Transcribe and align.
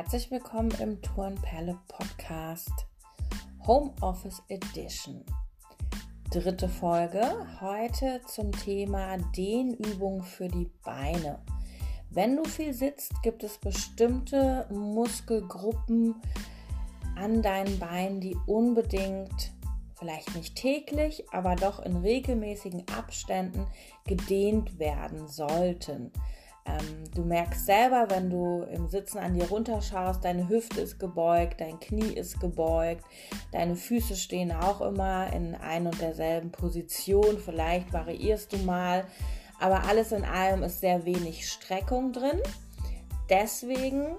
Herzlich 0.00 0.30
willkommen 0.30 0.70
im 0.80 1.02
Turnperle 1.02 1.76
Podcast 1.88 2.86
Homeoffice 3.66 4.40
Edition. 4.48 5.24
Dritte 6.30 6.68
Folge. 6.68 7.20
Heute 7.60 8.20
zum 8.28 8.52
Thema 8.52 9.16
Dehnübung 9.36 10.22
für 10.22 10.46
die 10.46 10.70
Beine. 10.84 11.40
Wenn 12.10 12.36
du 12.36 12.44
viel 12.44 12.72
sitzt, 12.74 13.12
gibt 13.24 13.42
es 13.42 13.58
bestimmte 13.58 14.68
Muskelgruppen 14.70 16.14
an 17.16 17.42
deinen 17.42 17.80
Beinen, 17.80 18.20
die 18.20 18.36
unbedingt, 18.46 19.50
vielleicht 19.96 20.32
nicht 20.36 20.54
täglich, 20.54 21.28
aber 21.32 21.56
doch 21.56 21.80
in 21.80 21.96
regelmäßigen 21.96 22.84
Abständen 22.96 23.66
gedehnt 24.06 24.78
werden 24.78 25.26
sollten. 25.26 26.12
Ähm, 26.68 27.04
du 27.14 27.24
merkst 27.24 27.64
selber, 27.64 28.06
wenn 28.10 28.28
du 28.28 28.62
im 28.62 28.88
Sitzen 28.88 29.18
an 29.18 29.34
dir 29.34 29.48
runterschaust, 29.48 30.24
deine 30.24 30.48
Hüfte 30.48 30.80
ist 30.80 30.98
gebeugt, 30.98 31.60
dein 31.60 31.80
Knie 31.80 32.12
ist 32.12 32.40
gebeugt, 32.40 33.04
deine 33.52 33.74
Füße 33.74 34.16
stehen 34.16 34.52
auch 34.52 34.80
immer 34.80 35.32
in 35.32 35.54
ein 35.54 35.86
und 35.86 36.00
derselben 36.00 36.52
Position. 36.52 37.38
Vielleicht 37.38 37.92
variierst 37.92 38.52
du 38.52 38.58
mal, 38.58 39.06
aber 39.58 39.84
alles 39.84 40.12
in 40.12 40.24
allem 40.24 40.62
ist 40.62 40.80
sehr 40.80 41.04
wenig 41.04 41.48
Streckung 41.48 42.12
drin. 42.12 42.40
Deswegen 43.30 44.16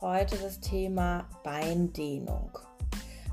heute 0.00 0.36
das 0.36 0.60
Thema 0.60 1.28
Beindehnung. 1.44 2.58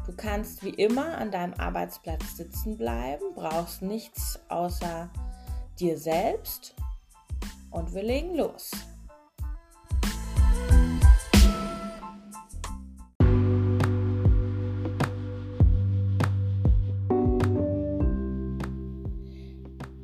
Du 0.06 0.14
kannst 0.16 0.64
wie 0.64 0.70
immer 0.70 1.18
an 1.18 1.32
deinem 1.32 1.54
Arbeitsplatz 1.56 2.38
sitzen 2.38 2.78
bleiben, 2.78 3.24
brauchst 3.36 3.82
nichts 3.82 4.40
außer 4.50 5.10
dir 5.80 5.98
selbst 5.98 6.76
und 7.72 7.94
wir 7.94 8.04
legen 8.04 8.36
los. 8.36 8.72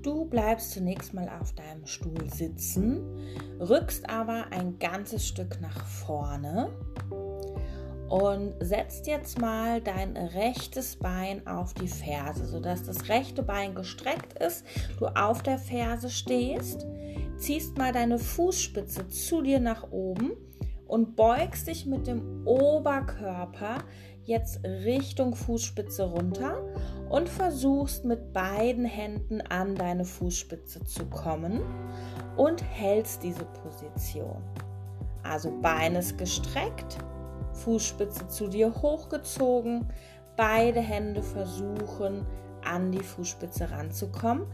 Du 0.01 0.25
bleibst 0.25 0.71
zunächst 0.71 1.13
mal 1.13 1.29
auf 1.41 1.53
deinem 1.53 1.85
Stuhl 1.85 2.29
sitzen, 2.33 3.01
rückst 3.59 4.09
aber 4.09 4.47
ein 4.51 4.79
ganzes 4.79 5.27
Stück 5.27 5.59
nach 5.61 5.85
vorne 5.85 6.69
und 8.09 8.53
setzt 8.61 9.07
jetzt 9.07 9.39
mal 9.39 9.81
dein 9.81 10.15
rechtes 10.15 10.95
Bein 10.95 11.45
auf 11.45 11.73
die 11.73 11.89
Ferse, 11.89 12.45
sodass 12.45 12.83
das 12.83 13.09
rechte 13.09 13.43
Bein 13.43 13.75
gestreckt 13.75 14.33
ist, 14.41 14.65
du 14.99 15.07
auf 15.07 15.43
der 15.43 15.57
Ferse 15.57 16.09
stehst 16.09 16.85
ziehst 17.37 17.77
mal 17.77 17.91
deine 17.91 18.19
Fußspitze 18.19 19.07
zu 19.07 19.41
dir 19.41 19.59
nach 19.59 19.91
oben 19.91 20.31
und 20.87 21.15
beugst 21.15 21.67
dich 21.67 21.85
mit 21.85 22.07
dem 22.07 22.45
Oberkörper 22.45 23.83
jetzt 24.23 24.63
Richtung 24.63 25.35
Fußspitze 25.35 26.03
runter 26.03 26.61
und 27.09 27.29
versuchst 27.29 28.03
mit 28.05 28.33
beiden 28.33 28.85
Händen 28.85 29.41
an 29.41 29.75
deine 29.75 30.05
Fußspitze 30.05 30.83
zu 30.83 31.05
kommen 31.05 31.61
und 32.35 32.61
hältst 32.61 33.23
diese 33.23 33.45
Position. 33.45 34.41
Also 35.23 35.51
Bein 35.61 35.97
gestreckt, 36.17 36.97
Fußspitze 37.53 38.27
zu 38.27 38.47
dir 38.47 38.73
hochgezogen, 38.81 39.87
beide 40.35 40.81
Hände 40.81 41.23
versuchen 41.23 42.25
an 42.63 42.91
die 42.91 43.03
Fußspitze 43.03 43.71
ranzukommen. 43.71 44.45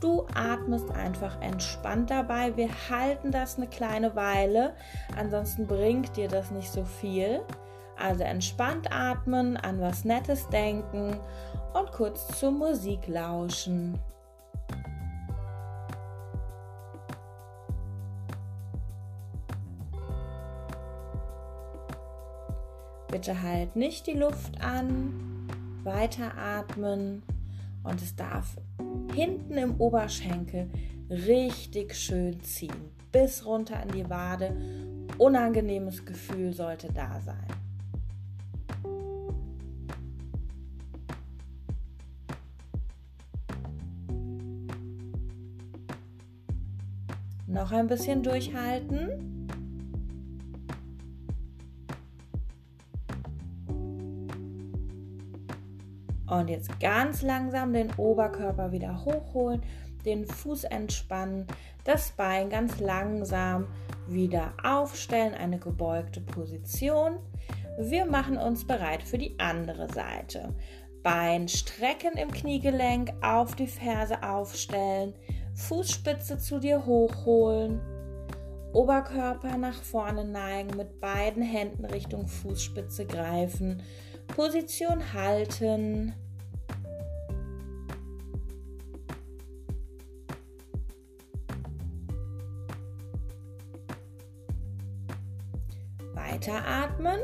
Du 0.00 0.26
atmest 0.34 0.90
einfach 0.92 1.40
entspannt 1.42 2.10
dabei. 2.10 2.56
Wir 2.56 2.70
halten 2.88 3.30
das 3.30 3.58
eine 3.58 3.66
kleine 3.66 4.16
Weile, 4.16 4.74
ansonsten 5.16 5.66
bringt 5.66 6.16
dir 6.16 6.26
das 6.26 6.50
nicht 6.50 6.72
so 6.72 6.84
viel. 6.84 7.42
Also 7.98 8.22
entspannt 8.22 8.90
atmen, 8.90 9.58
an 9.58 9.78
was 9.78 10.06
Nettes 10.06 10.48
denken 10.48 11.20
und 11.74 11.92
kurz 11.92 12.28
zur 12.38 12.50
Musik 12.50 13.06
lauschen. 13.08 13.98
Bitte 23.08 23.42
halt 23.42 23.76
nicht 23.76 24.06
die 24.06 24.14
Luft 24.14 24.62
an, 24.62 25.48
weiter 25.82 26.32
atmen 26.38 27.22
und 27.82 28.00
es 28.00 28.16
darf 28.16 28.56
hinten 29.14 29.56
im 29.56 29.80
Oberschenkel 29.80 30.70
richtig 31.10 31.94
schön 31.94 32.40
ziehen, 32.42 32.90
bis 33.12 33.44
runter 33.44 33.80
an 33.80 33.88
die 33.88 34.08
Wade. 34.08 34.56
Unangenehmes 35.18 36.04
Gefühl 36.04 36.52
sollte 36.52 36.88
da 36.92 37.20
sein. 37.20 37.36
Noch 47.46 47.72
ein 47.72 47.88
bisschen 47.88 48.22
durchhalten. 48.22 49.39
Und 56.30 56.48
jetzt 56.48 56.78
ganz 56.78 57.22
langsam 57.22 57.72
den 57.72 57.92
Oberkörper 57.96 58.70
wieder 58.70 59.04
hochholen, 59.04 59.62
den 60.04 60.24
Fuß 60.24 60.64
entspannen, 60.64 61.46
das 61.84 62.12
Bein 62.12 62.48
ganz 62.48 62.78
langsam 62.78 63.66
wieder 64.06 64.52
aufstellen, 64.62 65.34
eine 65.34 65.58
gebeugte 65.58 66.20
Position. 66.20 67.18
Wir 67.78 68.06
machen 68.06 68.38
uns 68.38 68.64
bereit 68.64 69.02
für 69.02 69.18
die 69.18 69.38
andere 69.38 69.92
Seite. 69.92 70.54
Bein 71.02 71.48
strecken 71.48 72.12
im 72.16 72.30
Kniegelenk, 72.30 73.12
auf 73.22 73.56
die 73.56 73.66
Ferse 73.66 74.22
aufstellen, 74.22 75.14
Fußspitze 75.54 76.38
zu 76.38 76.60
dir 76.60 76.86
hochholen, 76.86 77.80
Oberkörper 78.72 79.56
nach 79.56 79.82
vorne 79.82 80.24
neigen, 80.24 80.76
mit 80.76 81.00
beiden 81.00 81.42
Händen 81.42 81.84
Richtung 81.86 82.28
Fußspitze 82.28 83.04
greifen 83.04 83.82
Position 84.34 85.12
halten. 85.12 86.14
Weiteratmen. 96.14 97.20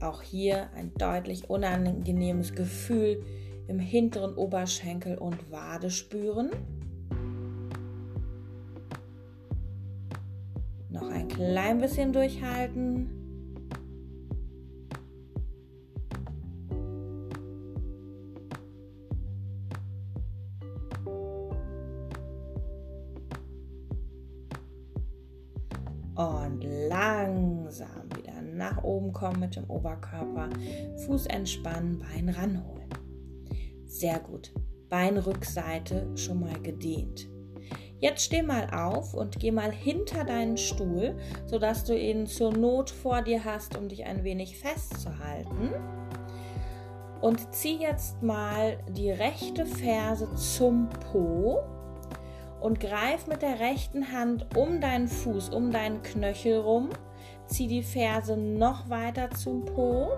Auch 0.00 0.22
hier 0.22 0.68
ein 0.74 0.92
deutlich 0.94 1.48
unangenehmes 1.48 2.54
Gefühl 2.54 3.24
im 3.68 3.78
hinteren 3.78 4.34
Oberschenkel 4.34 5.16
und 5.16 5.50
Wade 5.50 5.90
spüren. 5.90 6.50
Noch 10.90 11.08
ein 11.08 11.28
klein 11.28 11.78
bisschen 11.78 12.12
durchhalten. 12.12 13.21
Nach 28.62 28.84
oben 28.84 29.12
kommen 29.12 29.40
mit 29.40 29.56
dem 29.56 29.68
Oberkörper, 29.68 30.48
Fuß 31.04 31.26
entspannen, 31.26 31.98
Bein 31.98 32.28
ranholen. 32.28 32.88
Sehr 33.86 34.20
gut. 34.20 34.52
Beinrückseite 34.88 36.16
schon 36.16 36.40
mal 36.40 36.60
gedehnt. 36.60 37.28
Jetzt 37.98 38.24
steh 38.24 38.42
mal 38.42 38.68
auf 38.70 39.14
und 39.14 39.40
geh 39.40 39.50
mal 39.50 39.72
hinter 39.72 40.24
deinen 40.24 40.56
Stuhl, 40.56 41.16
sodass 41.46 41.84
du 41.84 41.96
ihn 41.96 42.26
zur 42.26 42.52
Not 42.52 42.90
vor 42.90 43.22
dir 43.22 43.44
hast, 43.44 43.76
um 43.76 43.88
dich 43.88 44.04
ein 44.04 44.22
wenig 44.22 44.58
festzuhalten. 44.58 45.70
Und 47.20 47.54
zieh 47.54 47.78
jetzt 47.78 48.22
mal 48.22 48.78
die 48.90 49.10
rechte 49.10 49.66
Ferse 49.66 50.32
zum 50.34 50.88
Po 51.12 51.60
und 52.60 52.80
greif 52.80 53.26
mit 53.26 53.42
der 53.42 53.60
rechten 53.60 54.12
Hand 54.12 54.56
um 54.56 54.80
deinen 54.80 55.08
Fuß, 55.08 55.50
um 55.50 55.70
deinen 55.70 56.02
Knöchel 56.02 56.58
rum. 56.58 56.90
Zieh 57.52 57.68
die 57.68 57.82
Ferse 57.82 58.36
noch 58.36 58.88
weiter 58.88 59.30
zum 59.30 59.64
Po, 59.64 60.12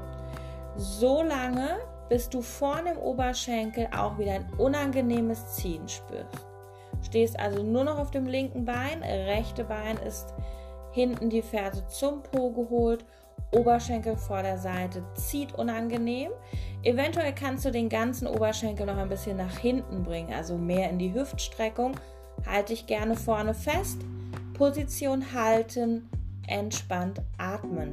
so 0.77 1.23
lange, 1.23 1.79
bis 2.09 2.29
du 2.29 2.43
vorne 2.43 2.93
im 2.93 2.99
Oberschenkel 2.99 3.89
auch 3.97 4.19
wieder 4.19 4.33
ein 4.33 4.53
unangenehmes 4.59 5.55
Ziehen 5.55 5.89
spürst. 5.89 6.47
Stehst 7.03 7.39
also 7.39 7.63
nur 7.63 7.85
noch 7.85 7.99
auf 7.99 8.11
dem 8.11 8.27
linken 8.27 8.65
Bein, 8.65 9.03
rechte 9.03 9.65
Bein 9.65 9.97
ist 9.99 10.35
hinten 10.93 11.29
die 11.29 11.43
Ferse 11.43 11.87
zum 11.89 12.23
Po 12.23 12.51
geholt, 12.51 13.05
Oberschenkel 13.53 14.17
vor 14.17 14.43
der 14.43 14.59
Seite 14.59 15.03
zieht 15.15 15.55
unangenehm. 15.55 16.31
Eventuell 16.83 17.35
kannst 17.35 17.65
du 17.65 17.71
den 17.71 17.89
ganzen 17.89 18.27
Oberschenkel 18.27 18.87
noch 18.87 18.97
ein 18.97 19.09
bisschen 19.09 19.37
nach 19.37 19.59
hinten 19.59 20.03
bringen, 20.03 20.33
also 20.33 20.57
mehr 20.57 20.91
in 20.91 20.99
die 20.99 21.13
Hüftstreckung 21.13 21.95
Halte 22.47 22.75
dich 22.75 22.87
gerne 22.87 23.17
vorne 23.17 23.55
fest. 23.55 23.99
Position 24.55 25.33
halten, 25.33 26.09
entspannt 26.49 27.21
atmen. 27.39 27.93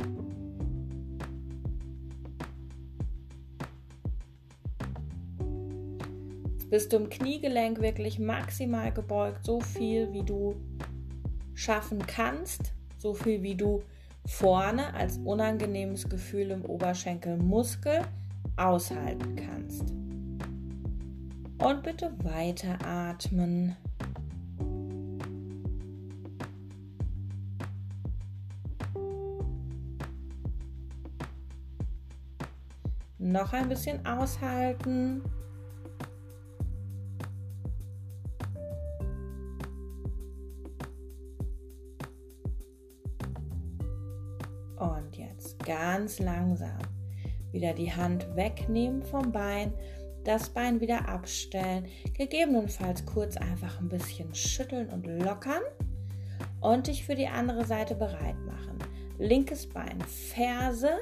Jetzt 6.51 6.69
bist 6.69 6.93
du 6.93 6.97
im 6.97 7.09
Kniegelenk 7.09 7.81
wirklich 7.81 8.19
maximal 8.19 8.91
gebeugt, 8.91 9.45
so 9.45 9.59
viel 9.59 10.11
wie 10.13 10.23
du 10.23 10.55
schaffen 11.53 11.99
kannst, 12.05 12.73
so 12.97 13.13
viel 13.13 13.43
wie 13.43 13.55
du 13.55 13.83
vorne 14.25 14.93
als 14.93 15.17
unangenehmes 15.17 16.07
Gefühl 16.07 16.51
im 16.51 16.65
Oberschenkelmuskel 16.65 18.01
aushalten 18.57 19.35
kannst. 19.35 19.93
Und 21.57 21.83
bitte 21.83 22.11
weiter 22.23 22.77
atmen. 22.85 23.75
Noch 33.21 33.53
ein 33.53 33.69
bisschen 33.69 34.03
aushalten. 34.03 35.21
Und 44.75 45.15
jetzt 45.15 45.63
ganz 45.63 46.17
langsam 46.17 46.79
wieder 47.51 47.73
die 47.73 47.93
Hand 47.93 48.35
wegnehmen 48.35 49.03
vom 49.03 49.31
Bein, 49.31 49.71
das 50.23 50.49
Bein 50.49 50.81
wieder 50.81 51.07
abstellen, 51.07 51.85
gegebenenfalls 52.17 53.05
kurz 53.05 53.37
einfach 53.37 53.79
ein 53.79 53.89
bisschen 53.89 54.33
schütteln 54.33 54.89
und 54.89 55.05
lockern 55.05 55.61
und 56.59 56.87
dich 56.87 57.05
für 57.05 57.13
die 57.13 57.27
andere 57.27 57.65
Seite 57.65 57.93
bereit 57.93 58.39
machen. 58.47 58.79
Linkes 59.19 59.69
Bein, 59.69 60.01
Ferse 60.01 60.97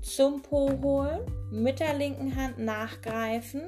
zum 0.00 0.42
Po 0.42 0.70
holen, 0.82 1.20
mit 1.50 1.80
der 1.80 1.94
linken 1.94 2.36
Hand 2.36 2.58
nachgreifen, 2.58 3.62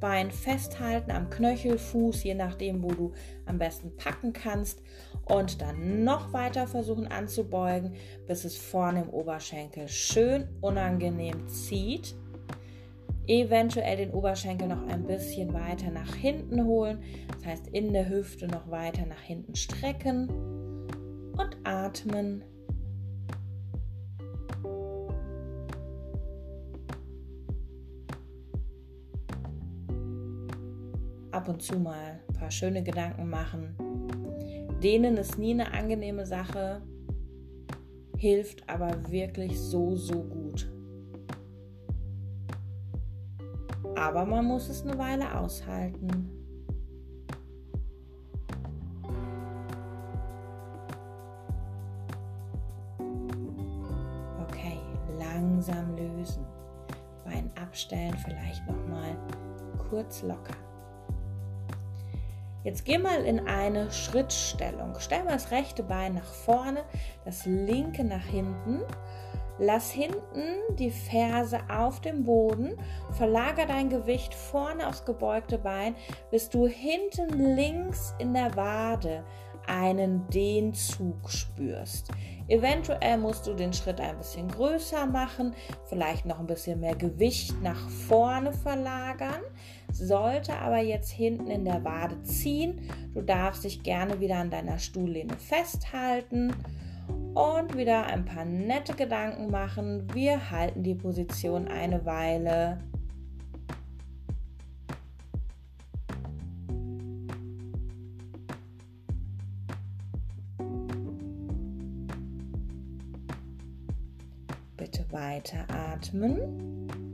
Bein 0.00 0.30
festhalten 0.30 1.10
am 1.10 1.28
Knöchel, 1.28 1.76
Fuß, 1.76 2.24
je 2.24 2.34
nachdem, 2.34 2.82
wo 2.82 2.88
du 2.88 3.12
am 3.44 3.58
besten 3.58 3.94
packen 3.96 4.32
kannst 4.32 4.82
und 5.26 5.60
dann 5.60 6.04
noch 6.04 6.32
weiter 6.32 6.66
versuchen 6.66 7.06
anzubeugen, 7.06 7.92
bis 8.26 8.44
es 8.44 8.56
vorne 8.56 9.02
im 9.02 9.10
Oberschenkel 9.10 9.88
schön 9.88 10.48
unangenehm 10.62 11.46
zieht. 11.48 12.14
Eventuell 13.26 13.98
den 13.98 14.12
Oberschenkel 14.12 14.68
noch 14.68 14.86
ein 14.88 15.06
bisschen 15.06 15.52
weiter 15.52 15.90
nach 15.90 16.14
hinten 16.14 16.64
holen, 16.64 17.02
das 17.34 17.44
heißt 17.44 17.68
in 17.68 17.92
der 17.92 18.08
Hüfte 18.08 18.48
noch 18.48 18.70
weiter 18.70 19.04
nach 19.04 19.20
hinten 19.20 19.54
strecken 19.54 20.28
und 21.36 21.56
atmen 21.64 22.42
ab 31.32 31.48
und 31.48 31.62
zu 31.62 31.78
mal 31.78 32.20
ein 32.28 32.34
paar 32.34 32.50
schöne 32.50 32.82
Gedanken 32.82 33.28
machen. 33.28 33.76
Denen 34.82 35.16
ist 35.16 35.38
nie 35.38 35.52
eine 35.52 35.72
angenehme 35.72 36.26
Sache, 36.26 36.82
hilft 38.16 38.68
aber 38.68 39.10
wirklich 39.10 39.58
so, 39.58 39.96
so 39.96 40.22
gut. 40.22 40.70
Aber 43.96 44.24
man 44.24 44.44
muss 44.46 44.68
es 44.68 44.82
eine 44.82 44.96
Weile 44.98 45.38
aushalten. 45.38 46.08
Okay, 54.48 54.78
langsam 55.18 55.96
lösen. 55.96 56.44
Bein 57.24 57.50
abstellen, 57.62 58.16
vielleicht 58.24 58.66
noch 58.66 58.88
mal 58.88 59.16
kurz 59.90 60.22
locker. 60.22 60.59
Jetzt 62.62 62.84
geh 62.84 62.98
mal 62.98 63.24
in 63.24 63.46
eine 63.46 63.90
Schrittstellung. 63.90 64.94
Stell 64.98 65.24
mal 65.24 65.32
das 65.32 65.50
rechte 65.50 65.82
Bein 65.82 66.14
nach 66.14 66.32
vorne, 66.32 66.82
das 67.24 67.46
linke 67.46 68.04
nach 68.04 68.24
hinten. 68.24 68.80
Lass 69.58 69.90
hinten 69.90 70.76
die 70.78 70.90
Ferse 70.90 71.60
auf 71.70 72.00
dem 72.00 72.24
Boden. 72.24 72.76
Verlager 73.12 73.66
dein 73.66 73.88
Gewicht 73.88 74.34
vorne 74.34 74.86
aufs 74.88 75.04
gebeugte 75.04 75.58
Bein, 75.58 75.94
bis 76.30 76.48
du 76.48 76.66
hinten 76.66 77.56
links 77.56 78.14
in 78.18 78.34
der 78.34 78.54
Wade 78.56 79.24
einen 79.66 80.26
Dehnzug 80.28 81.30
spürst. 81.30 82.08
Eventuell 82.48 83.16
musst 83.18 83.46
du 83.46 83.54
den 83.54 83.72
Schritt 83.72 84.00
ein 84.00 84.18
bisschen 84.18 84.48
größer 84.48 85.06
machen, 85.06 85.54
vielleicht 85.84 86.26
noch 86.26 86.40
ein 86.40 86.46
bisschen 86.46 86.80
mehr 86.80 86.96
Gewicht 86.96 87.54
nach 87.62 87.88
vorne 87.88 88.52
verlagern, 88.52 89.42
sollte 89.92 90.56
aber 90.56 90.78
jetzt 90.78 91.10
hinten 91.10 91.48
in 91.48 91.64
der 91.64 91.84
Wade 91.84 92.22
ziehen. 92.22 92.80
Du 93.14 93.22
darfst 93.22 93.64
dich 93.64 93.82
gerne 93.82 94.20
wieder 94.20 94.36
an 94.36 94.50
deiner 94.50 94.78
Stuhllehne 94.78 95.36
festhalten 95.36 96.52
und 97.34 97.76
wieder 97.76 98.06
ein 98.06 98.24
paar 98.24 98.44
nette 98.44 98.94
Gedanken 98.94 99.50
machen. 99.50 100.06
Wir 100.12 100.50
halten 100.50 100.82
die 100.82 100.94
Position 100.94 101.68
eine 101.68 102.04
Weile 102.04 102.78
bitte 114.80 115.04
weiter 115.12 115.66
atmen. 115.68 117.09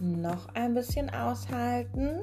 Noch 0.00 0.48
ein 0.54 0.74
bisschen 0.74 1.10
aushalten. 1.10 2.20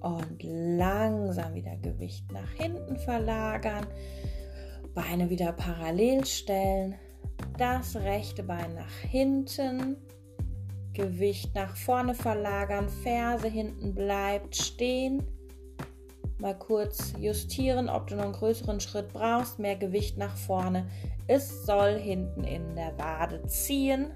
Und 0.00 0.42
langsam 0.42 1.52
wieder 1.54 1.76
Gewicht 1.76 2.30
nach 2.32 2.50
hinten 2.52 2.96
verlagern. 2.96 3.86
Beine 4.94 5.28
wieder 5.28 5.52
parallel 5.52 6.24
stellen 6.24 6.94
das 7.60 7.94
rechte 7.94 8.42
Bein 8.42 8.74
nach 8.74 8.90
hinten, 9.10 9.96
Gewicht 10.94 11.54
nach 11.54 11.76
vorne 11.76 12.14
verlagern, 12.14 12.88
Ferse 12.88 13.48
hinten 13.48 13.94
bleibt 13.94 14.56
stehen. 14.56 15.22
Mal 16.40 16.54
kurz 16.54 17.12
justieren, 17.18 17.90
ob 17.90 18.06
du 18.06 18.16
noch 18.16 18.24
einen 18.24 18.32
größeren 18.32 18.80
Schritt 18.80 19.12
brauchst, 19.12 19.58
mehr 19.58 19.76
Gewicht 19.76 20.16
nach 20.16 20.36
vorne. 20.38 20.86
Es 21.26 21.66
soll 21.66 21.98
hinten 21.98 22.44
in 22.44 22.74
der 22.76 22.96
Wade 22.98 23.46
ziehen. 23.46 24.12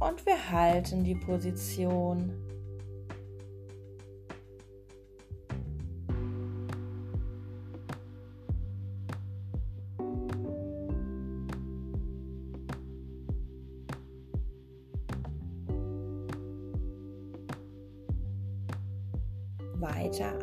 Und 0.00 0.26
wir 0.26 0.50
halten 0.50 1.04
die 1.04 1.14
Position. 1.14 2.32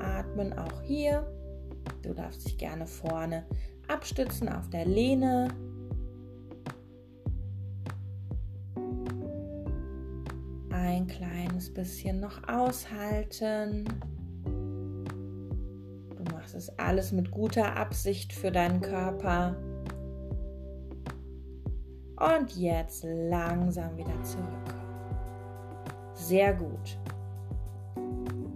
Weiteratmen 0.08 0.54
auch 0.58 0.82
hier. 0.84 1.26
Du 2.02 2.14
darfst 2.14 2.46
dich 2.46 2.58
gerne 2.58 2.88
vorne 2.88 3.46
abstützen 3.88 4.50
auf 4.50 4.70
der 4.70 4.86
Lehne. 4.86 5.50
Ein 10.72 11.08
kleines 11.08 11.74
bisschen 11.74 12.20
noch 12.20 12.48
aushalten. 12.48 13.86
Du 14.46 16.24
machst 16.34 16.56
es 16.56 16.70
alles 16.78 17.12
mit 17.12 17.32
guter 17.32 17.76
Absicht 17.76 18.34
für 18.34 18.52
deinen 18.52 18.82
Körper. 18.82 19.56
Und 22.36 22.56
jetzt 22.56 23.04
langsam 23.04 23.96
wieder 23.98 24.24
zurück. 24.24 24.76
Sehr 26.14 26.54
gut. 26.54 26.98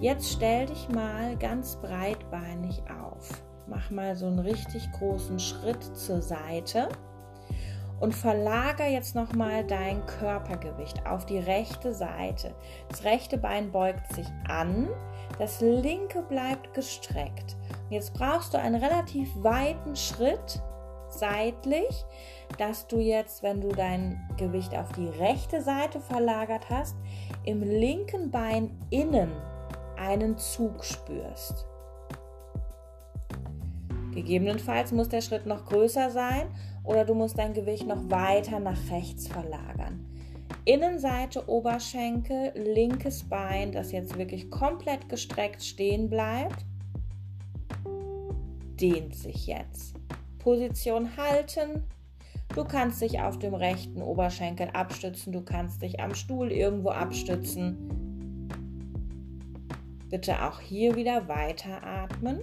Jetzt 0.01 0.31
stell 0.31 0.65
dich 0.65 0.89
mal 0.89 1.38
ganz 1.38 1.75
breitbeinig 1.75 2.81
auf. 2.89 3.43
Mach 3.67 3.91
mal 3.91 4.15
so 4.15 4.25
einen 4.25 4.39
richtig 4.39 4.91
großen 4.93 5.38
Schritt 5.38 5.84
zur 5.96 6.24
Seite 6.24 6.89
und 8.00 8.15
verlager 8.15 8.88
jetzt 8.88 9.13
nochmal 9.13 9.63
dein 9.63 10.03
Körpergewicht 10.08 11.05
auf 11.05 11.27
die 11.27 11.38
rechte 11.38 11.93
Seite. 11.93 12.55
Das 12.89 13.03
rechte 13.03 13.38
Bein 13.38 13.72
beugt 13.72 14.12
sich 14.15 14.25
an, 14.50 14.89
das 15.38 15.62
linke 15.62 16.24
bleibt 16.24 16.74
gestreckt. 16.74 17.55
Und 17.86 17.91
jetzt 17.91 18.15
brauchst 18.15 18.55
du 18.55 18.60
einen 18.60 18.84
relativ 18.84 19.29
weiten 19.43 19.96
Schritt 19.96 20.63
seitlich, 21.10 22.05
dass 22.58 22.88
du 22.88 22.98
jetzt, 22.98 23.43
wenn 23.43 23.62
du 23.62 23.67
dein 23.67 24.20
Gewicht 24.38 24.75
auf 24.75 24.91
die 24.93 25.10
rechte 25.10 25.62
Seite 25.62 26.00
verlagert 26.00 26.72
hast, 26.72 26.96
im 27.43 27.62
linken 27.62 28.31
Bein 28.31 28.75
innen 28.89 29.31
einen 30.01 30.38
Zug 30.38 30.84
spürst. 30.84 31.65
Gegebenenfalls 34.13 34.91
muss 34.91 35.10
der 35.10 35.22
Schritt 35.22 35.46
noch 35.46 35.65
größer 35.65 36.10
sein 36.10 36.48
oder 36.84 37.05
du 37.05 37.13
musst 37.13 37.38
dein 37.38 37.53
Gewicht 37.53 37.88
noch 37.88 38.10
weiter 38.10 38.60
nach 38.60 38.77
rechts 38.89 39.27
verlagern. 39.27 40.05
Innenseite 40.65 41.48
Oberschenkel, 41.48 42.51
linkes 42.55 43.24
Bein, 43.24 43.72
das 43.72 43.91
jetzt 43.91 44.17
wirklich 44.17 44.51
komplett 44.51 45.08
gestreckt 45.08 45.63
stehen 45.63 46.10
bleibt, 46.10 46.65
dehnt 48.79 49.15
sich 49.15 49.48
jetzt. 49.48 49.96
Position 50.39 51.15
halten. 51.15 51.84
Du 52.53 52.65
kannst 52.65 53.01
dich 53.01 53.22
auf 53.22 53.39
dem 53.39 53.53
rechten 53.53 54.01
Oberschenkel 54.01 54.70
abstützen, 54.74 55.31
du 55.31 55.41
kannst 55.41 55.81
dich 55.81 56.01
am 56.01 56.13
Stuhl 56.15 56.51
irgendwo 56.51 56.89
abstützen. 56.89 58.00
Bitte 60.11 60.43
auch 60.43 60.59
hier 60.59 60.97
wieder 60.97 61.29
weiter 61.29 61.81
atmen. 61.81 62.41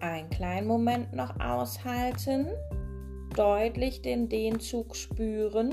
Einen 0.00 0.28
kleinen 0.28 0.66
Moment 0.66 1.14
noch 1.14 1.40
aushalten, 1.40 2.48
deutlich 3.34 4.02
den 4.02 4.28
Dehnzug 4.28 4.94
spüren. 4.94 5.72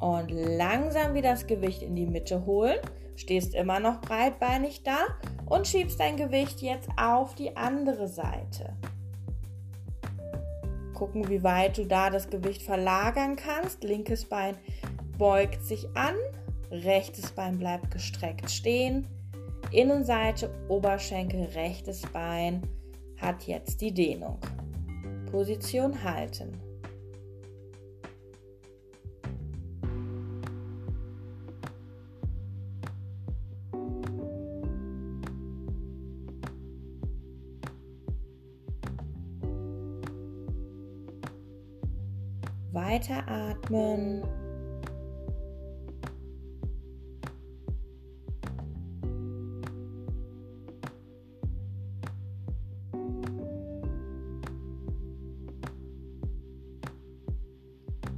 Und 0.00 0.30
langsam 0.30 1.14
wieder 1.14 1.30
das 1.30 1.46
Gewicht 1.46 1.80
in 1.80 1.96
die 1.96 2.04
Mitte 2.04 2.44
holen. 2.44 2.76
Stehst 3.24 3.54
immer 3.54 3.80
noch 3.80 4.02
breitbeinig 4.02 4.82
da 4.82 4.98
und 5.46 5.66
schiebst 5.66 5.98
dein 5.98 6.18
Gewicht 6.18 6.60
jetzt 6.60 6.90
auf 6.98 7.34
die 7.34 7.56
andere 7.56 8.06
Seite. 8.06 8.76
Gucken, 10.92 11.26
wie 11.30 11.42
weit 11.42 11.78
du 11.78 11.86
da 11.86 12.10
das 12.10 12.28
Gewicht 12.28 12.60
verlagern 12.60 13.36
kannst. 13.36 13.82
Linkes 13.82 14.26
Bein 14.26 14.58
beugt 15.16 15.62
sich 15.62 15.86
an, 15.96 16.14
rechtes 16.70 17.32
Bein 17.32 17.58
bleibt 17.58 17.90
gestreckt 17.90 18.50
stehen. 18.50 19.06
Innenseite, 19.70 20.50
Oberschenkel, 20.68 21.44
rechtes 21.54 22.02
Bein 22.12 22.60
hat 23.18 23.46
jetzt 23.46 23.80
die 23.80 23.94
Dehnung. 23.94 24.38
Position 25.30 26.04
halten. 26.04 26.52
Weiter 42.74 43.26
atmen. 43.28 44.24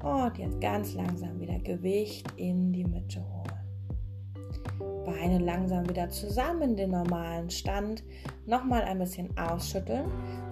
Und 0.03 0.39
jetzt 0.39 0.61
ganz 0.61 0.95
langsam 0.95 1.39
wieder 1.39 1.59
Gewicht 1.59 2.27
in 2.37 2.73
die 2.73 2.85
Mitte 2.85 3.21
holen. 3.21 3.56
Beine 5.27 5.39
langsam 5.39 5.89
wieder 5.89 6.09
zusammen, 6.09 6.77
den 6.77 6.91
normalen 6.91 7.51
Stand. 7.51 8.05
Nochmal 8.47 8.85
ein 8.85 9.01
bisschen 9.01 9.37
ausschütteln. 9.37 10.05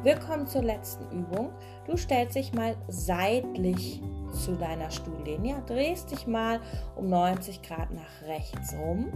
Wir 0.03 0.17
kommen 0.17 0.49
zur 0.49 0.65
letzten 0.65 1.09
Übung. 1.17 1.51
Du 1.87 1.97
stellst 1.97 2.35
dich 2.35 2.53
mal 2.53 2.75
seitlich 2.89 4.03
zu 4.33 4.57
deiner 4.57 4.91
Stuhllinie, 4.91 5.63
drehst 5.69 6.11
dich 6.11 6.27
mal 6.27 6.59
um 6.97 7.09
90 7.09 7.63
Grad 7.63 7.93
nach 7.93 8.27
rechts 8.27 8.75
rum, 8.75 9.13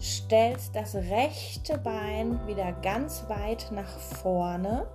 stellst 0.00 0.74
das 0.74 0.94
rechte 0.94 1.76
Bein 1.76 2.40
wieder 2.46 2.72
ganz 2.80 3.28
weit 3.28 3.70
nach 3.72 3.98
vorne, 3.98 4.86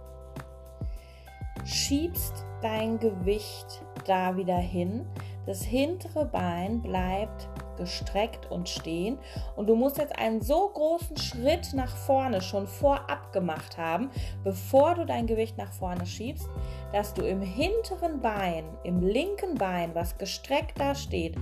schiebst 1.65 2.33
dein 2.63 2.97
Gewicht 2.97 3.86
da 4.07 4.36
wieder 4.36 4.57
hin. 4.57 5.05
Das 5.45 5.62
hintere 5.62 6.25
Bein 6.25 6.81
bleibt 6.81 7.47
gestreckt 7.77 8.51
und 8.51 8.67
stehen. 8.67 9.17
Und 9.55 9.67
du 9.67 9.75
musst 9.75 9.98
jetzt 9.98 10.17
einen 10.17 10.41
so 10.41 10.69
großen 10.69 11.17
Schritt 11.17 11.74
nach 11.74 11.96
vorne 11.96 12.41
schon 12.41 12.67
vorab 12.67 13.31
gemacht 13.31 13.77
haben, 13.77 14.10
bevor 14.43 14.96
du 14.96 15.05
dein 15.05 15.27
Gewicht 15.27 15.57
nach 15.57 15.72
vorne 15.72 16.05
schiebst, 16.05 16.50
dass 16.91 17.13
du 17.13 17.22
im 17.24 17.41
hinteren 17.41 18.22
Bein, 18.22 18.65
im 18.84 19.01
linken 19.01 19.55
Bein, 19.55 19.93
was 19.93 20.17
gestreckt 20.17 20.79
da 20.79 20.96
steht, 20.96 21.36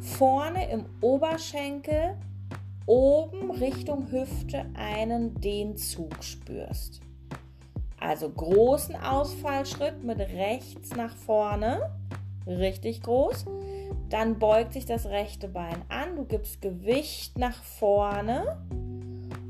vorne 0.00 0.70
im 0.70 0.86
Oberschenkel 1.00 2.16
oben 2.86 3.50
Richtung 3.50 4.10
Hüfte 4.10 4.66
einen 4.74 5.40
Dehnzug 5.40 6.22
spürst. 6.22 7.00
Also 8.00 8.28
großen 8.28 8.96
Ausfallschritt 8.96 10.02
mit 10.02 10.18
rechts 10.18 10.96
nach 10.96 11.14
vorne, 11.14 11.90
richtig 12.46 13.02
groß. 13.02 13.44
Dann 14.12 14.38
beugt 14.38 14.74
sich 14.74 14.84
das 14.84 15.06
rechte 15.06 15.48
Bein 15.48 15.86
an, 15.88 16.16
du 16.16 16.26
gibst 16.26 16.60
Gewicht 16.60 17.38
nach 17.38 17.64
vorne 17.64 18.62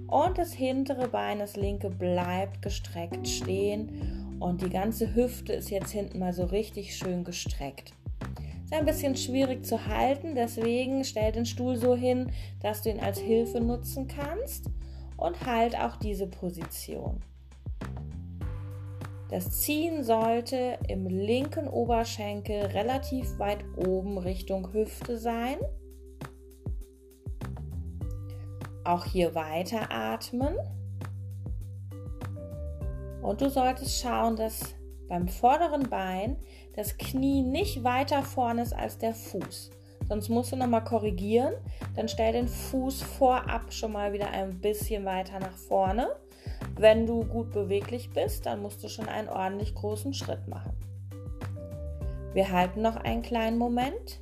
und 0.07 0.39
das 0.39 0.53
hintere 0.53 1.09
Bein, 1.09 1.41
das 1.41 1.57
linke, 1.57 1.91
bleibt 1.91 2.63
gestreckt 2.63 3.27
stehen 3.27 4.37
und 4.39 4.63
die 4.63 4.71
ganze 4.71 5.17
Hüfte 5.17 5.53
ist 5.53 5.71
jetzt 5.71 5.91
hinten 5.91 6.21
mal 6.21 6.33
so 6.33 6.45
richtig 6.45 6.97
schön 6.97 7.25
gestreckt. 7.25 7.93
Ist 8.63 8.73
ein 8.73 8.87
bisschen 8.87 9.17
schwierig 9.17 9.67
zu 9.67 9.85
halten, 9.85 10.37
deswegen 10.37 11.03
stell 11.03 11.33
den 11.33 11.45
Stuhl 11.45 11.77
so 11.77 11.97
hin, 11.97 12.31
dass 12.61 12.83
du 12.83 12.91
ihn 12.91 13.01
als 13.01 13.19
Hilfe 13.19 13.61
nutzen 13.61 14.07
kannst 14.07 14.67
und 15.17 15.45
halt 15.45 15.77
auch 15.77 15.97
diese 15.97 16.29
Position. 16.29 17.21
Das 19.33 19.49
Ziehen 19.63 20.05
sollte 20.05 20.79
im 20.89 21.07
linken 21.07 21.67
Oberschenkel 21.67 22.67
relativ 22.67 23.39
weit 23.39 23.65
oben 23.79 24.19
Richtung 24.19 24.75
Hüfte 24.75 25.17
sein. 25.17 25.57
Auch 28.85 29.07
hier 29.07 29.35
weiter 29.35 29.91
atmen. 29.91 30.55
Und 33.23 33.41
du 33.41 33.49
solltest 33.49 34.03
schauen, 34.03 34.37
dass 34.37 34.75
beim 35.09 35.27
vorderen 35.29 35.89
Bein 35.89 36.37
das 36.77 36.99
Knie 36.99 37.41
nicht 37.41 37.83
weiter 37.85 38.21
vorne 38.23 38.61
ist 38.61 38.75
als 38.75 38.99
der 38.99 39.15
Fuß. 39.15 39.71
Sonst 40.11 40.29
musst 40.29 40.53
du 40.53 40.57
nochmal 40.57 40.85
korrigieren. 40.85 41.55
Dann 41.97 42.07
stell 42.07 42.35
den 42.35 42.49
Fuß 42.49 43.03
vorab 43.03 43.73
schon 43.73 43.93
mal 43.93 44.13
wieder 44.13 44.29
ein 44.29 44.61
bisschen 44.61 45.07
weiter 45.07 45.41
nach 45.41 45.57
vorne 45.57 46.11
wenn 46.77 47.07
du 47.07 47.25
gut 47.25 47.53
beweglich 47.53 48.11
bist, 48.11 48.47
dann 48.47 48.63
musst 48.63 48.83
du 48.83 48.89
schon 48.89 49.09
einen 49.09 49.29
ordentlich 49.29 49.75
großen 49.75 50.15
Schritt 50.15 50.49
machen. 50.49 50.73
Wir 52.35 52.51
halten 52.51 52.83
noch 52.83 52.97
einen 52.97 53.23
kleinen 53.23 53.59
Moment. 53.59 54.21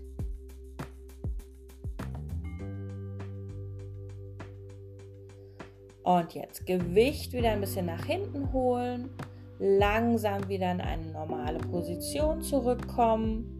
Und 6.03 6.35
jetzt 6.35 6.67
Gewicht 6.67 7.33
wieder 7.33 7.51
ein 7.53 7.61
bisschen 7.61 7.87
nach 7.87 8.05
hinten 8.05 8.53
holen, 8.53 9.11
langsam 9.61 10.49
wieder 10.49 10.73
in 10.73 10.81
eine 10.81 11.07
normale 11.13 11.59
Position 11.59 12.43
zurückkommen. 12.43 13.57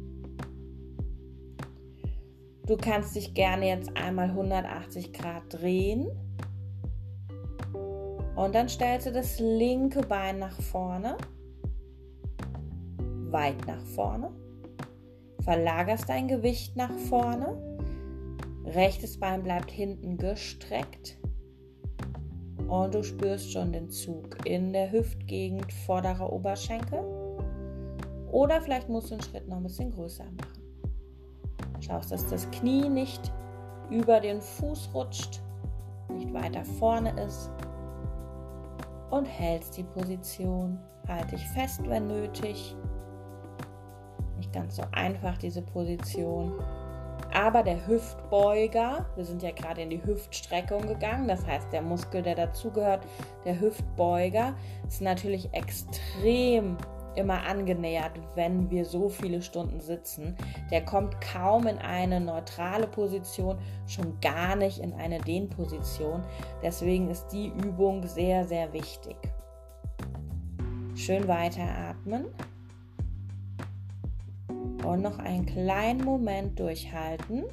Du 2.67 2.77
kannst 2.77 3.15
dich 3.15 3.35
gerne 3.35 3.69
jetzt 3.69 3.97
einmal 3.97 4.31
180 4.31 5.13
Grad 5.13 5.43
drehen. 5.49 6.09
Und 8.37 8.55
dann 8.55 8.69
stellst 8.69 9.07
du 9.07 9.13
das 9.13 9.39
linke 9.39 10.03
Bein 10.03 10.39
nach 10.39 10.61
vorne, 10.61 11.17
weit 13.31 13.67
nach 13.67 13.83
vorne, 13.83 14.31
verlagerst 15.43 16.09
dein 16.09 16.29
Gewicht 16.29 16.77
nach 16.77 16.97
vorne, 17.09 17.57
rechtes 18.65 19.19
Bein 19.19 19.43
bleibt 19.43 19.71
hinten 19.71 20.17
gestreckt 20.17 21.19
und 22.71 22.95
du 22.95 23.03
spürst 23.03 23.53
schon 23.53 23.73
den 23.73 23.91
Zug 23.91 24.47
in 24.47 24.73
der 24.73 24.93
Hüftgegend, 24.93 25.73
vorderer 25.73 26.33
Oberschenkel. 26.33 27.01
Oder 28.31 28.61
vielleicht 28.61 28.89
musst 28.89 29.11
du 29.11 29.17
den 29.17 29.25
Schritt 29.25 29.49
noch 29.49 29.57
ein 29.57 29.65
bisschen 29.65 29.91
größer 29.91 30.25
machen. 30.25 31.81
Schaust, 31.81 32.13
dass 32.13 32.29
das 32.29 32.49
Knie 32.53 32.89
nicht 32.89 33.33
über 33.91 34.21
den 34.21 34.41
Fuß 34.41 34.91
rutscht, 34.95 35.43
nicht 36.13 36.33
weiter 36.33 36.65
vorne 36.65 37.11
ist. 37.21 37.51
Und 39.11 39.25
hältst 39.27 39.77
die 39.77 39.83
Position. 39.83 40.79
Halte 41.09 41.37
dich 41.37 41.47
fest, 41.49 41.81
wenn 41.87 42.07
nötig. 42.07 42.77
Nicht 44.37 44.53
ganz 44.53 44.77
so 44.77 44.83
einfach, 44.93 45.37
diese 45.39 45.63
Position. 45.63 46.53
Aber 47.33 47.63
der 47.63 47.87
Hüftbeuger, 47.87 49.07
wir 49.15 49.25
sind 49.25 49.43
ja 49.43 49.53
gerade 49.53 49.83
in 49.83 49.91
die 49.91 50.05
Hüftstreckung 50.05 50.87
gegangen, 50.87 51.29
das 51.29 51.47
heißt 51.47 51.73
der 51.73 51.83
Muskel, 51.83 52.23
der 52.23 52.35
dazugehört, 52.35 53.07
der 53.45 53.61
Hüftbeuger, 53.61 54.55
ist 54.89 55.01
natürlich 55.01 55.53
extrem 55.53 56.77
immer 57.21 57.47
angenähert, 57.47 58.13
wenn 58.35 58.71
wir 58.71 58.85
so 58.85 59.09
viele 59.09 59.43
Stunden 59.43 59.81
sitzen. 59.81 60.37
Der 60.71 60.85
kommt 60.85 61.21
kaum 61.21 61.67
in 61.67 61.79
eine 61.79 62.21
neutrale 62.21 62.87
Position, 62.87 63.59
schon 63.87 64.19
gar 64.21 64.57
nicht 64.57 64.79
in 64.79 64.93
eine 64.95 65.19
Dehnposition. 65.19 66.23
Deswegen 66.63 67.11
ist 67.11 67.29
die 67.29 67.49
Übung 67.49 68.07
sehr, 68.07 68.45
sehr 68.45 68.73
wichtig. 68.73 69.17
Schön 70.95 71.27
weiteratmen. 71.29 72.27
Und 74.85 75.03
noch 75.03 75.19
einen 75.19 75.47
kleinen 75.47 76.05
Moment 76.05 76.59
durchhalten. 76.59 77.45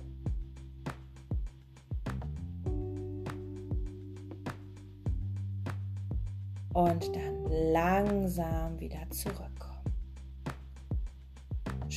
Und 6.74 7.15
dann 7.15 7.74
langsam 7.74 8.79
wieder 8.79 9.09
zurückkommen. 9.09 9.56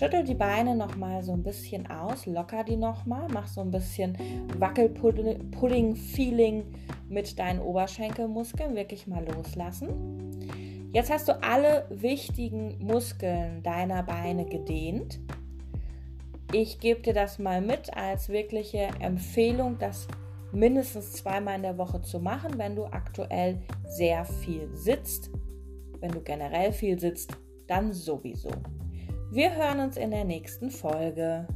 Schüttel 0.00 0.25
die 0.25 0.33
Beine 0.33 0.75
noch 0.75 0.97
mal 0.97 1.23
so 1.23 1.35
ein 1.35 1.42
bisschen 1.42 1.87
aus, 1.90 2.25
locker 2.25 2.64
die 2.64 2.78
noch 2.78 3.04
mal, 3.04 3.26
mach 3.30 3.47
so 3.47 3.61
ein 3.61 3.71
bisschen 3.71 4.16
Wackelpudding-Feeling 4.59 6.64
mit 7.11 7.38
deinen 7.38 7.61
Oberschenkelmuskeln, 7.61 8.75
wirklich 8.75 9.07
mal 9.07 9.23
loslassen. 9.30 10.40
Jetzt 10.95 11.12
hast 11.12 11.28
du 11.28 11.42
alle 11.42 11.87
wichtigen 11.90 12.83
Muskeln 12.83 13.62
deiner 13.62 14.02
Beine 14.02 14.47
gedehnt. 14.47 15.21
Ich 16.50 16.80
gebe 16.80 17.02
dir 17.02 17.12
das 17.12 17.38
mal 17.38 17.61
mit 17.61 17.95
als 17.95 18.30
wirkliche 18.30 18.88
Empfehlung, 19.00 19.76
das 19.78 20.09
mindestens 20.50 21.12
zweimal 21.12 21.57
in 21.57 21.62
der 21.62 21.76
Woche 21.76 22.00
zu 22.00 22.21
machen, 22.21 22.52
wenn 22.57 22.75
du 22.75 22.87
aktuell 22.87 23.61
sehr 23.85 24.25
viel 24.25 24.66
sitzt. 24.73 25.28
Wenn 25.99 26.12
du 26.12 26.23
generell 26.23 26.73
viel 26.73 26.99
sitzt, 26.99 27.37
dann 27.66 27.92
sowieso. 27.92 28.49
Wir 29.33 29.55
hören 29.55 29.79
uns 29.79 29.97
in 29.97 30.11
der 30.11 30.25
nächsten 30.25 30.71
Folge. 30.73 31.47